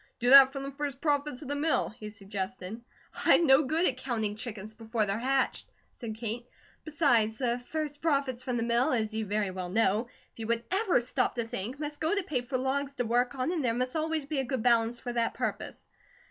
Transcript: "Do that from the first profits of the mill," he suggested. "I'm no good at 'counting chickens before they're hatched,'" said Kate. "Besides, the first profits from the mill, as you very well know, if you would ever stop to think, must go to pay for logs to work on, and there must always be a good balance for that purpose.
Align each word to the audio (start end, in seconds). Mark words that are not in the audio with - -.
"Do 0.17 0.31
that 0.31 0.51
from 0.51 0.63
the 0.63 0.71
first 0.71 0.99
profits 0.99 1.43
of 1.43 1.47
the 1.47 1.53
mill," 1.55 1.89
he 1.89 2.09
suggested. 2.09 2.81
"I'm 3.23 3.45
no 3.45 3.65
good 3.65 3.85
at 3.85 3.97
'counting 3.97 4.35
chickens 4.35 4.73
before 4.73 5.05
they're 5.05 5.19
hatched,'" 5.19 5.69
said 5.91 6.15
Kate. 6.15 6.47
"Besides, 6.83 7.37
the 7.37 7.59
first 7.69 8.01
profits 8.01 8.41
from 8.41 8.57
the 8.57 8.63
mill, 8.63 8.93
as 8.93 9.13
you 9.13 9.27
very 9.27 9.51
well 9.51 9.69
know, 9.69 10.07
if 10.33 10.39
you 10.39 10.47
would 10.47 10.63
ever 10.71 11.01
stop 11.01 11.35
to 11.35 11.43
think, 11.47 11.77
must 11.77 12.01
go 12.01 12.15
to 12.15 12.23
pay 12.23 12.41
for 12.41 12.57
logs 12.57 12.95
to 12.95 13.05
work 13.05 13.35
on, 13.35 13.51
and 13.51 13.63
there 13.63 13.75
must 13.75 13.95
always 13.95 14.25
be 14.25 14.39
a 14.39 14.43
good 14.43 14.63
balance 14.63 14.99
for 14.99 15.13
that 15.13 15.35
purpose. 15.35 15.85